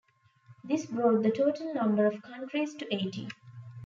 This 0.63 0.87
brought 0.87 1.21
the 1.21 1.29
total 1.29 1.75
number 1.75 2.07
of 2.07 2.23
countries 2.23 2.73
to 2.73 2.91
eighteen. 2.91 3.29